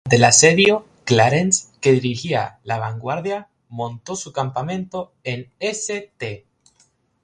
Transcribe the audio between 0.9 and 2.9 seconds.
Clarence, que dirigía la